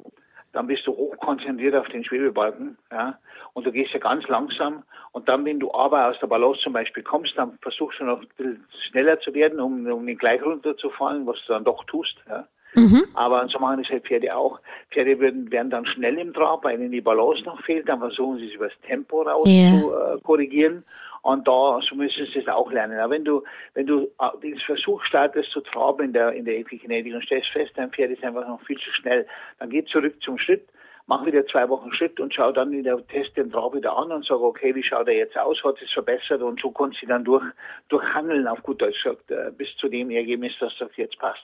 [0.52, 3.18] dann bist du hochkonzentriert auf den Schwebebalken, ja,
[3.55, 4.83] und du gehst ja ganz langsam.
[5.12, 8.20] Und dann, wenn du aber aus der Balance zum Beispiel kommst, dann versuchst du noch
[8.20, 12.16] ein bisschen schneller zu werden, um, um den gleich runterzufallen, was du dann doch tust,
[12.29, 12.46] ja.
[12.75, 13.05] Mhm.
[13.14, 14.59] Aber so machen das halt Pferde auch.
[14.90, 18.38] Pferde werden, werden dann schnell im Trab, weil ihnen die Balance noch fehlt, dann versuchen
[18.38, 19.79] sie es über das Tempo raus yeah.
[19.79, 20.85] zu äh, korrigieren.
[21.20, 22.98] Und da so müssen sie es auch lernen.
[22.98, 23.44] Aber wenn du,
[23.75, 27.51] wenn du äh, den Versuch startest zu traben in der, in der Epigenetik und stellst
[27.51, 29.27] fest, dein Pferd ist einfach noch viel zu schnell,
[29.59, 30.66] dann geh zurück zum Schritt,
[31.06, 34.24] mach wieder zwei Wochen Schritt und schau dann wieder, test den Trab wieder an und
[34.24, 35.62] sag, okay, wie schaut er jetzt aus?
[35.64, 36.42] Hat es verbessert?
[36.42, 37.44] Und so kannst du dann durch,
[37.88, 41.42] durchhandeln, auf gut Deutsch gesagt, äh, bis zu dem Ergebnis, dass das jetzt passt.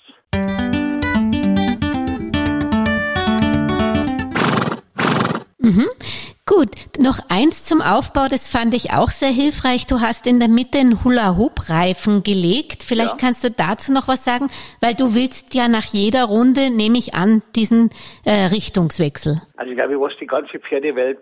[5.58, 5.88] Mhm.
[6.48, 9.84] Gut, noch eins zum Aufbau, das fand ich auch sehr hilfreich.
[9.84, 12.82] Du hast in der Mitte einen Hula-Hoop-Reifen gelegt.
[12.82, 13.16] Vielleicht ja.
[13.20, 14.48] kannst du dazu noch was sagen,
[14.80, 17.90] weil du willst ja nach jeder Runde, nehme ich an, diesen
[18.24, 19.42] äh, Richtungswechsel.
[19.58, 21.20] Also ich glaube, was die ganze Pferdewelt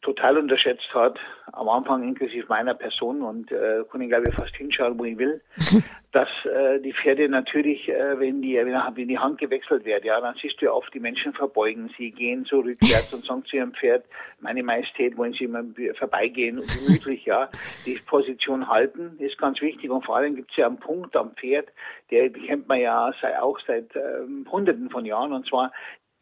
[0.00, 1.18] total unterschätzt hat,
[1.52, 5.18] am Anfang inklusive meiner Person und äh, kann ich glaube ich fast hinschauen, wo ich
[5.18, 5.40] will,
[6.12, 10.34] dass äh, die Pferde natürlich, äh, wenn die wenn die Hand gewechselt wird, ja, dann
[10.40, 13.72] siehst du ja oft die Menschen verbeugen, sie gehen so rückwärts und sagen zu ihrem
[13.72, 14.04] Pferd,
[14.40, 15.64] meine Majestät, wollen Sie immer
[15.98, 17.48] vorbeigehen und gemütlich, ja,
[17.86, 21.32] die Position halten, ist ganz wichtig und vor allem gibt es ja einen Punkt am
[21.32, 21.68] Pferd,
[22.10, 25.72] der kennt man ja sei auch seit ähm, Hunderten von Jahren und zwar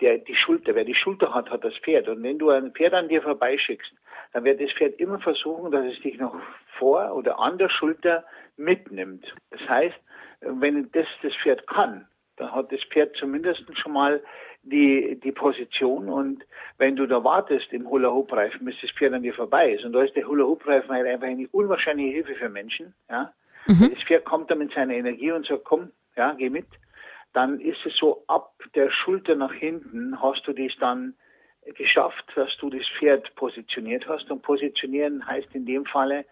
[0.00, 0.74] der die Schulter.
[0.74, 2.08] Wer die Schulter hat, hat das Pferd.
[2.08, 3.92] Und wenn du ein Pferd an dir vorbeischickst,
[4.32, 6.34] dann wird das Pferd immer versuchen, dass es dich noch
[6.78, 8.24] vor oder an der Schulter
[8.56, 9.26] mitnimmt.
[9.50, 9.96] Das heißt,
[10.40, 14.22] wenn das das Pferd kann, dann hat das Pferd zumindest schon mal
[14.62, 16.44] die, die Position und
[16.78, 20.02] wenn du da wartest im Hula-Hoop-Reifen, bis das Pferd an dir vorbei ist und da
[20.02, 23.32] ist der Hula-Hoop-Reifen halt einfach eine unwahrscheinliche Hilfe für Menschen, ja.
[23.66, 23.90] Mhm.
[23.94, 26.66] Das Pferd kommt dann mit seiner Energie und sagt, komm, ja, geh mit
[27.32, 31.14] dann ist es so, ab der Schulter nach hinten hast du das dann
[31.76, 34.30] geschafft, dass du das Pferd positioniert hast.
[34.30, 36.24] Und positionieren heißt in dem Falle,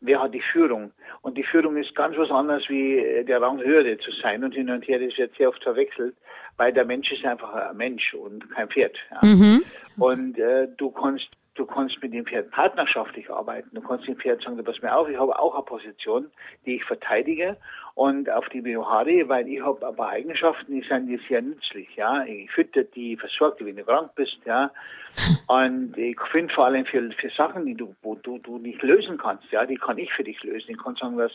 [0.00, 0.92] wer hat die Führung?
[1.22, 4.52] Und die Führung ist ganz was anderes wie äh, der Rang höhere zu sein und
[4.52, 6.14] hin und her, das wird sehr oft verwechselt,
[6.56, 8.96] weil der Mensch ist einfach ein Mensch und kein Pferd.
[9.10, 9.28] Ja.
[9.28, 9.62] Mhm.
[9.98, 13.68] Und äh, du kannst Du kannst mit dem Pferd partnerschaftlich arbeiten.
[13.74, 16.30] Du kannst dem Pferd sagen, du pass mir auf, ich habe auch eine Position,
[16.64, 17.58] die ich verteidige
[17.94, 21.88] und auf die beharre, weil ich habe ein paar Eigenschaften, die sind dir sehr nützlich.
[21.96, 24.38] Ja, ich fütter die, versorge die, wenn du krank bist.
[24.44, 24.70] Ja,
[25.48, 29.18] und ich finde vor allem für, für Sachen, die du, wo du, du nicht lösen
[29.18, 30.70] kannst, ja, die kann ich für dich lösen.
[30.70, 31.32] Ich kann sagen, dass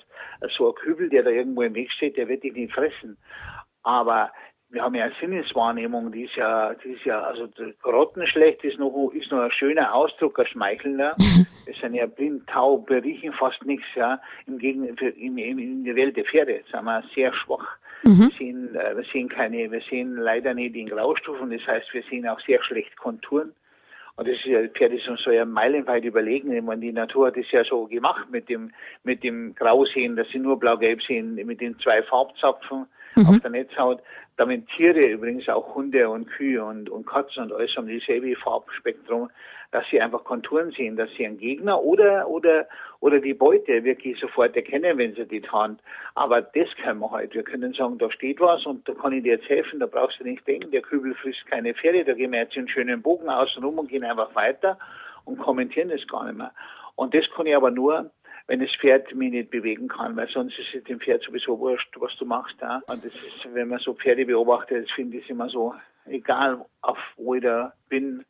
[0.58, 3.18] so ein Kübel, der da irgendwo im Weg steht, der wird dich nicht fressen.
[3.84, 4.32] Aber
[4.70, 7.48] wir haben ja eine Sinneswahrnehmung, die ist ja, die ist ja, also
[7.82, 11.16] grottenschlecht ist noch, ist noch ein schöner Ausdruck, ein schmeichelnder.
[11.66, 14.22] Wir sind ja blind, taub, wir riechen fast nichts, ja.
[14.46, 17.76] Im Gegenteil, in, in, in der Welt der Pferde sind wir sehr schwach.
[18.04, 18.20] Mhm.
[18.20, 22.04] Wir, sehen, äh, wir sehen keine, wir sehen leider nicht in Graustufen, das heißt, wir
[22.04, 23.52] sehen auch sehr schlecht Konturen.
[24.16, 26.54] Und das ist ja, Pferd ist uns so ja meilenweit überlegen.
[26.54, 28.72] Ich meine, die Natur hat es ja so gemacht mit dem,
[29.04, 33.30] mit dem Grausehen, dass sie nur blau-gelb sehen, mit den zwei Farbzapfen mhm.
[33.30, 34.02] auf der Netzhaut.
[34.38, 39.30] Damit Tiere, übrigens auch Hunde und Kühe und, und Katzen und alles haben dieselbe Farbspektrum,
[39.72, 42.68] dass sie einfach Konturen sehen, dass sie einen Gegner oder, oder,
[43.00, 45.82] oder die Beute wirklich sofort erkennen, wenn sie die tarnt.
[46.16, 47.34] Aber das können wir halt.
[47.34, 50.20] Wir können sagen, da steht was und da kann ich dir jetzt helfen, da brauchst
[50.20, 53.30] du nicht denken, der Kübel frisst keine Pferde, da gehen wir jetzt einen schönen Bogen
[53.30, 54.78] außen rum und gehen einfach weiter
[55.26, 56.54] und kommentieren das gar nicht mehr.
[56.96, 58.10] Und das kann ich aber nur,
[58.48, 61.94] wenn das Pferd mich nicht bewegen kann, weil sonst ist es dem Pferd sowieso wurscht,
[62.00, 62.56] was du machst.
[62.62, 62.82] Ja?
[62.88, 66.98] Und das ist, wenn man so Pferde beobachtet, das finde ich immer so, egal auf
[67.18, 68.26] wo ich da bin,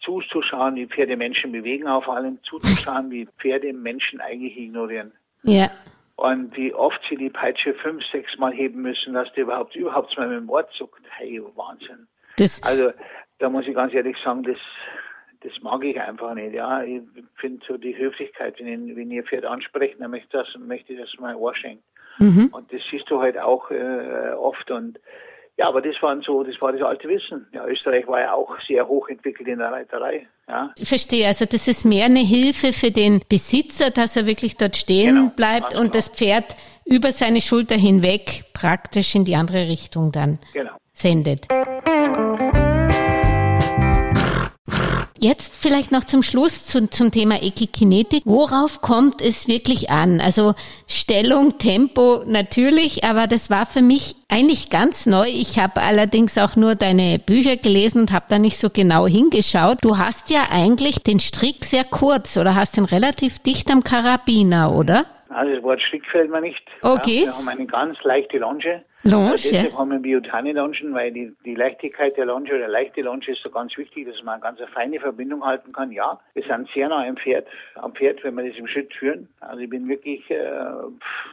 [0.00, 5.12] zuzuschauen, wie Pferde Menschen bewegen, auf allem zuzuschauen, wie Pferde Menschen eigentlich ignorieren.
[5.42, 5.70] Ja.
[6.16, 10.16] Und wie oft sie die Peitsche fünf, sechs Mal heben müssen, dass die überhaupt überhaupt
[10.16, 11.02] mal mit dem Wort zuckt.
[11.16, 12.06] Hey, Wahnsinn.
[12.36, 12.92] Das also
[13.38, 14.58] da muss ich ganz ehrlich sagen, das,
[15.42, 16.54] das mag ich einfach nicht.
[16.54, 17.00] Ja, ich
[17.36, 21.08] finde so die Höflichkeit, wenn, wenn ihr Pferd ansprecht, dann möchte, das, möchte ich das
[21.18, 21.82] mal Ohr schenken.
[22.18, 22.48] Mhm.
[22.52, 24.70] Und das siehst du halt auch äh, oft.
[24.70, 24.98] Und
[25.56, 27.46] ja, aber das waren so, das war das alte Wissen.
[27.52, 30.26] Ja, Österreich war ja auch sehr hochentwickelt in der Reiterei.
[30.48, 30.72] Ja.
[30.78, 34.76] Ich verstehe, also das ist mehr eine Hilfe für den Besitzer, dass er wirklich dort
[34.76, 35.92] stehen genau, bleibt und genau.
[35.92, 40.72] das Pferd über seine Schulter hinweg praktisch in die andere Richtung dann genau.
[40.92, 41.46] sendet.
[45.22, 48.22] Jetzt vielleicht noch zum Schluss zu, zum Thema Ekikinetik.
[48.24, 50.18] Worauf kommt es wirklich an?
[50.18, 50.54] Also
[50.86, 55.28] Stellung, Tempo natürlich, aber das war für mich eigentlich ganz neu.
[55.28, 59.76] Ich habe allerdings auch nur deine Bücher gelesen und habe da nicht so genau hingeschaut.
[59.82, 64.74] Du hast ja eigentlich den Strick sehr kurz oder hast den relativ dicht am Karabiner,
[64.74, 65.04] oder?
[65.30, 66.62] Also das Wort Strick fällt mir nicht.
[66.82, 67.20] Okay.
[67.20, 68.84] Ja, wir haben eine ganz leichte Longe.
[69.04, 69.30] Longe?
[69.30, 73.42] Also deshalb haben wir Biotani-Longen, weil die, die Leichtigkeit der Longe oder leichte Longe ist
[73.42, 75.92] so ganz wichtig, dass man eine ganz feine Verbindung halten kann.
[75.92, 79.28] Ja, wir sind sehr nah am Pferd, am Pferd, wenn wir das im Schritt führen.
[79.40, 80.36] Also ich bin wirklich, äh,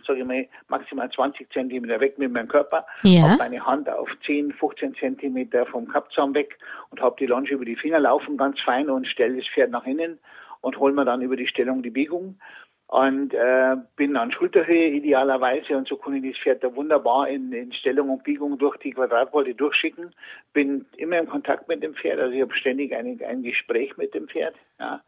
[0.05, 2.85] sage ich mal, maximal 20 Zentimeter weg mit meinem Körper.
[3.01, 3.23] Ja.
[3.23, 6.57] Habe meine Hand auf 10, 15 Zentimeter vom Kappzaum weg
[6.91, 9.85] und habe die Longe über die Finger laufen, ganz fein und stelle das Pferd nach
[9.85, 10.19] innen
[10.61, 12.39] und hol mir dann über die Stellung die Biegung
[12.87, 17.51] und äh, bin an Schulterhöhe idealerweise und so kann ich das Pferd da wunderbar in,
[17.51, 20.13] in Stellung und Biegung durch die Quadratwolte durchschicken.
[20.53, 24.13] Bin immer im Kontakt mit dem Pferd, also ich habe ständig ein, ein Gespräch mit
[24.13, 24.55] dem Pferd.
[24.79, 25.01] Ja.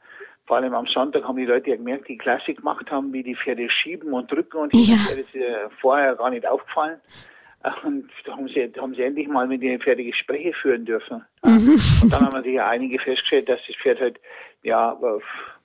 [0.46, 3.36] Vor allem am Sonntag haben die Leute ja gemerkt, die Klassik gemacht haben, wie die
[3.36, 4.96] Pferde schieben und drücken und ja.
[4.96, 7.00] das ist äh, vorher gar nicht aufgefallen.
[7.84, 11.26] Und da haben sie, haben sie endlich mal mit den Pferden Gespräche führen dürfen.
[11.44, 11.78] Mhm.
[12.04, 14.20] Und dann haben natürlich einige festgestellt, dass das Pferd halt,
[14.64, 14.98] ja,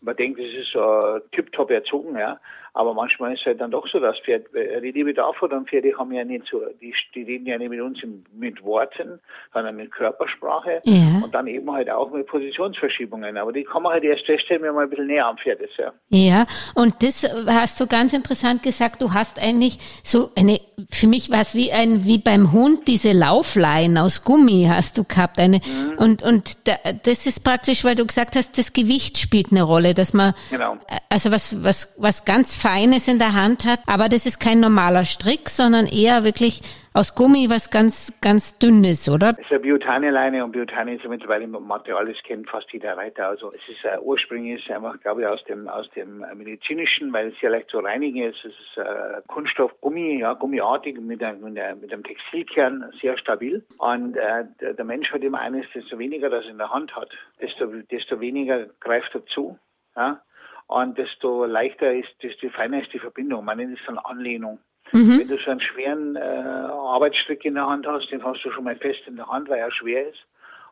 [0.00, 2.38] man denkt, es ist so tiptop erzogen, ja.
[2.76, 5.64] Aber manchmal ist es halt dann doch so, dass Pferd, äh, die Liebe davor, dann
[5.64, 8.00] Pferde haben ja nicht so, die, die reden ja nicht mit uns
[8.33, 9.20] mit Worten,
[9.52, 11.22] sondern mit Körpersprache ja.
[11.22, 13.37] und dann eben halt auch mit Positionsverschiebungen.
[13.38, 15.76] Aber die kann man halt erst feststellen, wenn man ein bisschen näher am Pferd ist,
[15.78, 15.92] ja.
[16.09, 20.59] Ja, und das hast du ganz interessant gesagt, du hast eigentlich so eine,
[20.90, 25.04] für mich war es wie ein, wie beim Hund, diese Laufleien aus Gummi hast du
[25.04, 25.98] gehabt, eine, mhm.
[25.98, 29.94] und, und da, das ist praktisch, weil du gesagt hast, das Gewicht spielt eine Rolle,
[29.94, 30.77] dass man, genau.
[31.09, 33.81] also was, was, was ganz Feines in der Hand hat.
[33.87, 36.61] Aber das ist kein normaler Strick, sondern eher wirklich
[36.96, 39.33] aus Gummi was ganz, ganz dünnes, oder?
[39.33, 43.26] Das ist eine Biotane-Leine und Biotane ist mittlerweile im Material, das kennt fast jeder Reiter.
[43.26, 47.40] Also es ist äh, ursprünglich einfach, glaube ich, aus dem, aus dem medizinischen, weil es
[47.40, 48.44] sehr leicht zu reinigen ist.
[48.44, 53.64] Es ist äh, Kunststoff, ja, gummiartig mit einem, mit, einem, mit einem Textilkern, sehr stabil.
[53.78, 57.11] Und äh, der, der Mensch hat immer eines, desto weniger das in der Hand hat,
[57.40, 59.59] desto, desto weniger greift er zu.
[59.96, 60.22] Ja?
[60.68, 63.44] Und desto leichter ist, desto feiner ist die Verbindung.
[63.44, 64.61] Man nennt es dann Anlehnung.
[64.94, 65.18] Mhm.
[65.18, 68.64] Wenn du so einen schweren äh, Arbeitsstrick in der Hand hast, den hast du schon
[68.64, 70.20] mal fest in der Hand, weil er schwer ist.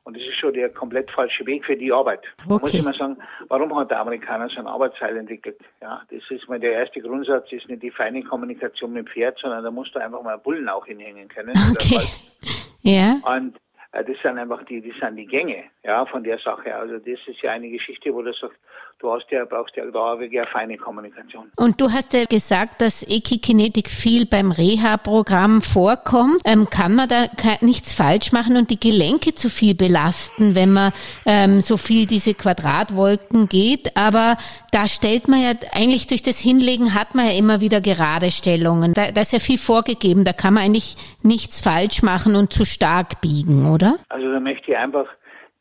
[0.04, 2.22] Und das ist schon der komplett falsche Weg für die Arbeit.
[2.44, 2.58] Okay.
[2.60, 3.16] Muss ich mal sagen,
[3.48, 5.58] warum hat der Amerikaner so ein Arbeitsseil entwickelt?
[5.80, 9.38] Ja, das ist mal der erste Grundsatz, ist nicht die feine Kommunikation mit dem Pferd,
[9.38, 11.54] sondern da musst du einfach mal Bullen auch hinhängen können.
[11.72, 12.06] Okay.
[12.82, 13.20] Ja.
[13.24, 13.56] Und
[13.92, 16.74] äh, das sind einfach die, das sind die Gänge, ja, von der Sache.
[16.74, 18.58] Also das ist ja eine Geschichte, wo du sagst,
[19.02, 21.50] du hast ja, brauchst ja da wirklich eine feine Kommunikation.
[21.56, 26.40] Und du hast ja gesagt, dass Ekikinetik viel beim Reha-Programm vorkommt.
[26.44, 27.26] Ähm, kann man da
[27.60, 30.92] nichts falsch machen und die Gelenke zu viel belasten, wenn man
[31.26, 33.96] ähm, so viel diese Quadratwolken geht?
[33.96, 34.36] Aber
[34.70, 38.94] da stellt man ja eigentlich durch das Hinlegen hat man ja immer wieder gerade Stellungen.
[38.94, 40.24] Da, da ist ja viel vorgegeben.
[40.24, 43.96] Da kann man eigentlich nichts falsch machen und zu stark biegen, oder?
[44.08, 45.06] Also da möchte ich einfach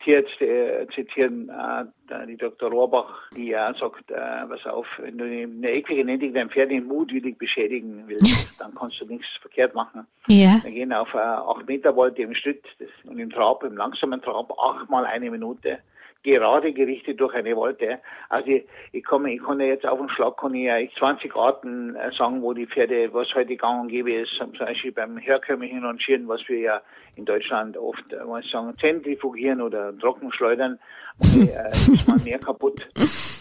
[0.06, 2.70] jetzt äh, zitieren äh, die Dr.
[2.70, 4.16] Rohrbach, die ja sagt, äh,
[4.48, 9.06] pass auf, wenn du eine eklige Genetik dein Pferd mutwillig beschädigen willst, dann kannst du
[9.06, 10.08] nichts verkehrt machen.
[10.28, 10.60] Ja.
[10.64, 14.22] Wir gehen auf äh, 8 Meter Volte im Schritt das, und im Trab, im langsamen
[14.22, 15.80] Trab, achtmal eine Minute
[16.24, 18.00] gerade gerichtet durch eine Wolte.
[18.30, 21.36] Also ich, ich, kann, ich kann ja jetzt auf den Schlag kann ich ja 20
[21.36, 25.18] Arten äh, sagen, wo die Pferde, was heute gang und gäbe ist, zum Beispiel beim
[25.18, 26.82] herkömmlichen Rangieren, was wir ja
[27.16, 30.80] in Deutschland oft, äh, mal sagen, zentrifugieren oder trockenschleudern,
[31.20, 32.88] und, äh, ist man mehr kaputt.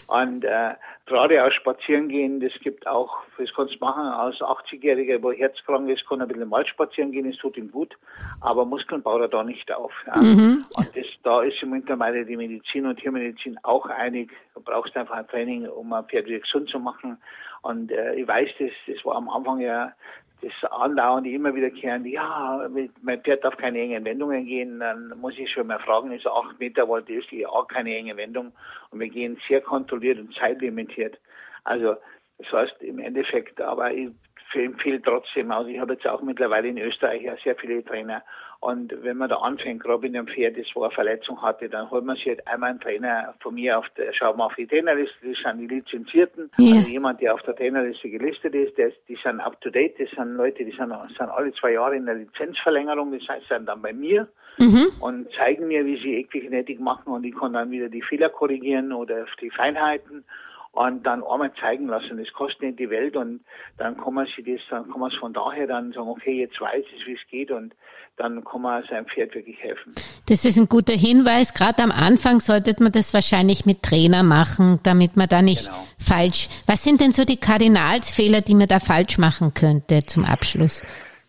[0.07, 5.21] Und äh, gerade auch spazieren gehen, das gibt auch, das kannst du machen, als 80-Jähriger,
[5.21, 7.95] wo herzkrank ist, kann ein bisschen mal spazieren gehen, es tut ihm gut,
[8.41, 9.93] aber Muskeln baut er da nicht auf.
[10.07, 10.17] Ja.
[10.17, 10.63] Mhm.
[10.73, 15.15] Und das, da ist im mittlerweile die Medizin und Tiermedizin auch einig, du brauchst einfach
[15.15, 17.17] ein Training, um ein Pferd wieder gesund zu machen.
[17.61, 19.93] Und äh, ich weiß, das, das war am Anfang ja
[20.41, 22.67] das andauernd immer wieder kehren, ja,
[23.01, 26.59] mein Pferd darf keine engen Wendungen gehen, dann muss ich schon mal fragen, ist acht
[26.59, 28.51] Meter, das ist auch keine enge Wendung
[28.89, 31.19] und wir gehen sehr kontrolliert und zeitlimitiert.
[31.63, 31.95] Also
[32.39, 34.09] das heißt im Endeffekt, aber ich
[34.53, 38.23] empfehle trotzdem, also ich habe jetzt auch mittlerweile in Österreich ja sehr viele Trainer
[38.61, 41.89] und wenn man da anfängt, gerade in einem Pferd, das wo eine Verletzung hatte, dann
[41.89, 44.67] holt man sich halt einmal einen Trainer von mir auf der, schaut man auf die
[44.67, 46.75] Trainerliste, das sind die Lizenzierten, ja.
[46.75, 50.11] also jemand, der auf der Trainerliste gelistet ist, der, die sind up to date, das
[50.11, 53.81] sind Leute, die sind, sind alle zwei Jahre in der Lizenzverlängerung, das heißt, sind dann
[53.81, 54.27] bei mir
[54.59, 54.89] mhm.
[54.99, 58.93] und zeigen mir, wie sie Equikinetik machen und ich kann dann wieder die Fehler korrigieren
[58.93, 60.23] oder die Feinheiten
[60.73, 62.17] und dann einmal zeigen lassen.
[62.17, 63.41] Das kostet nicht die Welt und
[63.77, 66.59] dann kann man sich das, dann kann man es von daher dann sagen, okay, jetzt
[66.59, 67.73] weiß ich, wie es geht und
[68.17, 69.93] dann kann man seinem Pferd wirklich helfen.
[70.29, 71.53] Das ist ein guter Hinweis.
[71.53, 75.83] Gerade am Anfang sollte man das wahrscheinlich mit Trainer machen, damit man da nicht genau.
[75.99, 76.47] falsch.
[76.67, 80.83] Was sind denn so die Kardinalsfehler, die man da falsch machen könnte zum Abschluss?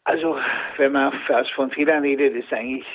[0.05, 0.37] Also,
[0.77, 1.13] wenn man
[1.55, 2.87] von Fehlern redet, ist eigentlich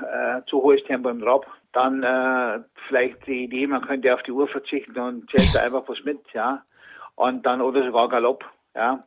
[0.00, 4.32] äh, zu hohes Tempo im Trab dann äh, vielleicht die Idee, man könnte auf die
[4.32, 6.62] Uhr verzichten und zählt einfach was mit, ja.
[7.14, 9.04] Und dann oder sogar Galopp, ja.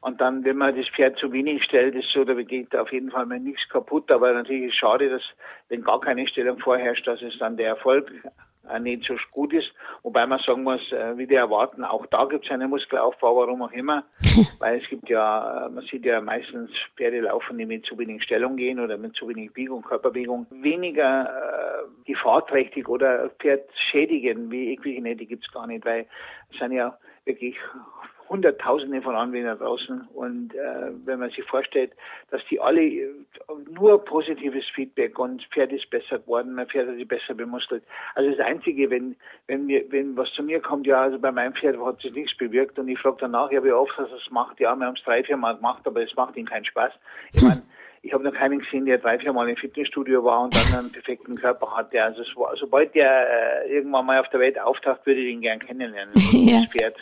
[0.00, 3.10] Und dann, wenn man das Pferd zu wenig stellt, ist so, da geht auf jeden
[3.10, 4.10] Fall mal nichts kaputt.
[4.10, 5.22] Aber natürlich ist es schade, dass,
[5.68, 8.12] wenn gar keine Stellung vorherrscht, dass es dann der Erfolg
[8.70, 9.72] äh, nicht so gut ist.
[10.02, 13.62] Wobei man sagen muss, äh, wie die erwarten, auch da gibt es einen Muskelaufbau, warum
[13.62, 14.04] auch immer.
[14.58, 18.22] Weil es gibt ja, äh, man sieht ja meistens Pferde laufen, die mit zu wenig
[18.22, 21.57] Stellung gehen oder mit zu wenig Biegung, Körperbewegung, weniger
[22.08, 26.06] gefahrträchtig oder Pferd schädigen wie Equigenetik gibt es gar nicht, weil
[26.50, 27.56] es sind ja wirklich
[28.28, 30.08] Hunderttausende von Anwendern draußen.
[30.14, 31.92] Und äh, wenn man sich vorstellt,
[32.30, 33.08] dass die alle äh,
[33.70, 37.82] nur positives Feedback und das Pferd ist besser geworden, mein Pferd hat sich besser bemuskelt.
[38.14, 39.16] Also das Einzige, wenn,
[39.46, 42.36] wenn mir, wenn was zu mir kommt, ja, also bei meinem Pferd hat sich nichts
[42.36, 45.04] bewirkt und ich frage danach, ja, wie oft dass es macht, ja, wir haben es
[45.04, 46.92] drei, vier Mal gemacht, aber es macht ihm keinen Spaß.
[47.32, 47.62] Ich meine,
[48.08, 50.92] ich habe noch keinen gesehen, der drei, vier Mal im Fitnessstudio war und dann einen
[50.92, 52.02] perfekten Körper hatte.
[52.02, 55.58] Also war, sobald der äh, irgendwann mal auf der Welt auftaucht, würde ich ihn gern
[55.58, 56.14] kennenlernen.
[56.32, 56.60] ja.
[56.60, 56.96] Das Pferd.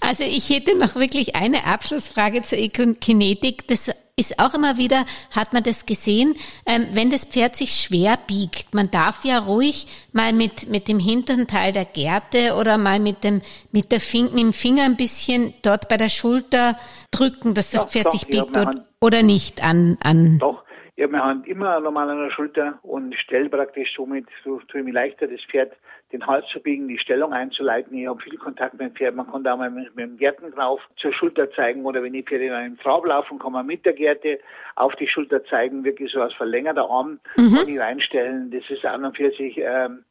[0.00, 3.68] Also ich hätte noch wirklich eine Abschlussfrage zur Kinetik.
[3.68, 8.18] Das ist auch immer wieder, hat man das gesehen, ähm, wenn das Pferd sich schwer
[8.26, 8.74] biegt.
[8.74, 13.24] Man darf ja ruhig mal mit, mit dem hinteren Teil der Gerte oder mal mit
[13.24, 16.78] dem, mit der Fing, mit dem Finger ein bisschen dort bei der Schulter
[17.10, 20.38] drücken, dass das doch, Pferd doch, sich biegt oder, oder nicht an, an.
[20.38, 20.64] Doch.
[20.96, 24.80] Ich habe meine Hand immer normal an der Schulter und stelle praktisch somit, so tue
[24.80, 25.72] ich mir leichter, das Pferd
[26.12, 27.96] den Hals zu biegen, die Stellung einzuleiten.
[27.96, 29.14] Ich habe viel Kontakt mit dem Pferd.
[29.14, 32.46] Man kann da mal mit, mit dem Gärtenknauf zur Schulter zeigen oder wenn die Pferde
[32.46, 34.40] in einem Trab laufen, kann man mit der Gerte
[34.76, 37.54] auf die Schulter zeigen, wirklich so als verlängerter Arm mhm.
[37.54, 38.50] kann ich reinstellen.
[38.50, 40.04] Das ist an und für sich ähm,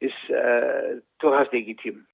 [0.00, 2.04] ist äh, durchaus legitim.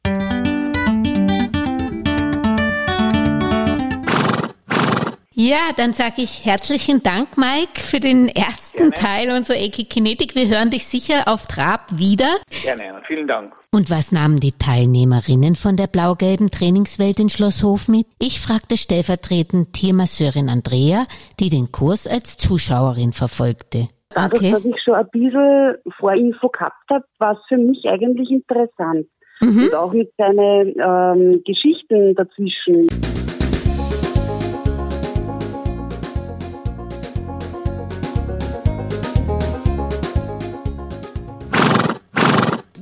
[5.43, 8.93] Ja, dann sage ich herzlichen Dank, Mike, für den ersten Gerne.
[8.93, 10.35] Teil unserer Ekikinetik.
[10.35, 12.29] Wir hören dich sicher auf Trab wieder.
[12.63, 13.55] Gerne, vielen Dank.
[13.73, 18.07] Und was nahmen die Teilnehmerinnen von der blau-gelben Trainingswelt in Schlosshof mit?
[18.19, 21.05] Ich fragte stellvertretend Tiermasseurin Andrea,
[21.41, 23.89] die den Kurs als Zuschauerin verfolgte.
[24.11, 24.51] Dadurch, okay.
[24.51, 29.07] dass ich schon ein bisschen Vorinfo gehabt habe, war es für mich eigentlich interessant.
[29.41, 29.65] Mhm.
[29.65, 32.89] Und auch mit seinen ähm, Geschichten dazwischen.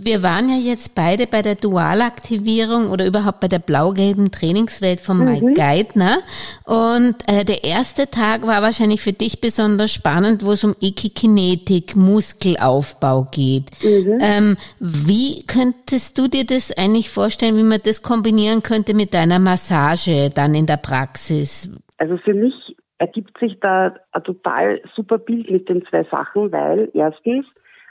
[0.09, 5.23] Wir waren ja jetzt beide bei der Dualaktivierung oder überhaupt bei der blau-gelben Trainingswelt von
[5.23, 5.55] Mike mhm.
[5.55, 6.21] Geithner.
[6.65, 11.95] Und äh, der erste Tag war wahrscheinlich für dich besonders spannend, wo es um Ekikinetik,
[11.95, 13.65] Muskelaufbau geht.
[13.83, 14.19] Mhm.
[14.23, 19.39] Ähm, wie könntest du dir das eigentlich vorstellen, wie man das kombinieren könnte mit deiner
[19.39, 21.71] Massage dann in der Praxis?
[21.99, 22.55] Also für mich
[22.97, 27.45] ergibt sich da ein total super Bild mit den zwei Sachen, weil erstens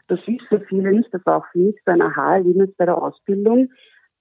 [0.07, 3.69] das wissen viele nicht, das war auch für mich so ein Aha-Erlebnis bei der Ausbildung.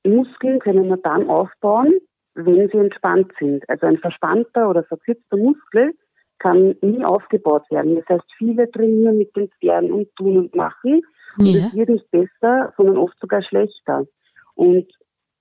[0.05, 1.95] Muskeln können wir dann aufbauen,
[2.35, 3.69] wenn sie entspannt sind.
[3.69, 5.93] Also ein verspannter oder verkürzter Muskel
[6.39, 7.97] kann nie aufgebaut werden.
[7.97, 11.03] Das heißt, viele trainieren mit den Pferden und tun und machen.
[11.39, 11.67] Und ja.
[11.67, 14.07] es wird nicht besser, sondern oft sogar schlechter.
[14.55, 14.87] Und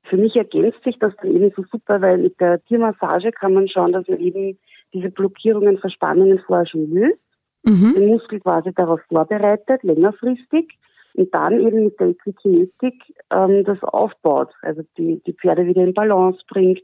[0.10, 3.67] für mich ergänzt sich das dann eben so super, weil mit der Tiermassage kann man
[3.67, 4.58] schauen, dass man eben
[4.93, 7.19] diese Blockierungen, Verspannungen vorher schon löst
[7.65, 7.93] mhm.
[7.95, 10.78] den Muskel quasi darauf vorbereitet, längerfristig.
[11.15, 12.95] und dann eben mit der Equikinetik
[13.32, 16.83] ähm, das aufbaut, also die, die Pferde wieder in Balance bringt,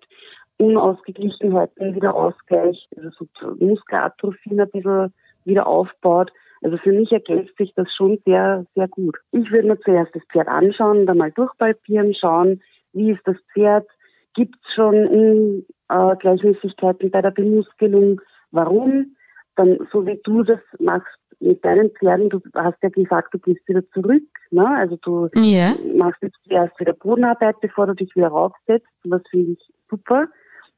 [0.58, 6.32] Unausgeglichenheiten wieder ausgleicht, also so Muskelatrophien ein bisschen wieder aufbaut.
[6.62, 9.18] Also für mich ergänzt sich das schon sehr, sehr gut.
[9.32, 12.62] Ich würde mir zuerst das Pferd anschauen, dann mal durchpalpieren, schauen,
[12.94, 13.88] wie ist das Pferd,
[14.36, 19.16] gibt es schon Ungleichmäßigkeiten bei der Bemuskelung, warum?
[19.56, 23.68] Dann, so wie du das machst mit deinen Pferden, du hast ja gesagt, du gehst
[23.68, 24.68] wieder zurück, ne?
[24.78, 25.74] Also du yeah.
[25.96, 28.88] machst jetzt zuerst wieder Bodenarbeit, bevor du dich wieder raufsetzt.
[29.04, 30.28] Das finde ich super.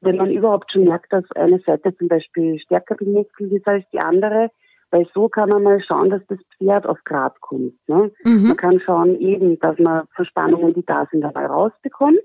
[0.00, 4.00] Wenn man überhaupt schon merkt, dass eine Seite zum Beispiel stärker bemuskelt ist als die
[4.00, 4.50] andere,
[4.90, 7.74] weil so kann man mal schauen, dass das Pferd auf Grad kommt.
[7.88, 8.12] Ne?
[8.24, 8.48] Mhm.
[8.48, 12.20] Man kann schauen eben, dass man Verspannungen, die da sind, dabei rausbekommt.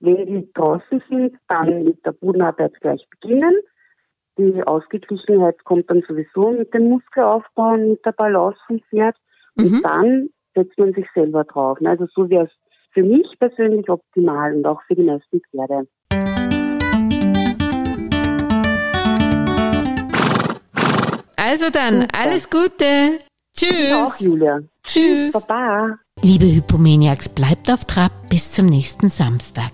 [0.00, 3.54] Wenn die draußen sind, dann mit der Bodenarbeit gleich beginnen.
[4.36, 9.16] Die Ausgeglichenheit kommt dann sowieso mit dem Muskelaufbau und mit der Balance vom Pferd.
[9.56, 9.82] Und mhm.
[9.82, 11.80] dann setzt man sich selber drauf.
[11.80, 11.90] Ne?
[11.90, 12.50] Also so wäre es
[12.92, 15.86] für mich persönlich optimal und auch für die meisten Pferde.
[21.36, 22.18] Also dann, Super.
[22.20, 23.18] alles Gute.
[23.56, 23.92] Tschüss.
[23.94, 24.60] Auch, Julia.
[24.82, 25.32] Tschüss.
[25.32, 25.98] Baba.
[26.22, 29.72] Liebe Hypomaniacs, bleibt auf Trab bis zum nächsten Samstag.